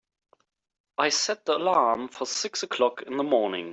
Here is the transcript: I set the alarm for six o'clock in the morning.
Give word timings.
I 0.97 1.09
set 1.09 1.45
the 1.45 1.57
alarm 1.57 2.07
for 2.07 2.25
six 2.25 2.63
o'clock 2.63 3.03
in 3.03 3.17
the 3.17 3.23
morning. 3.23 3.69